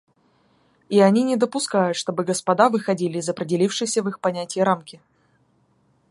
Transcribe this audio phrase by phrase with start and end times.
[0.89, 4.99] И они не допускают, чтобы господа выходили из определившейся в их понятии рамки.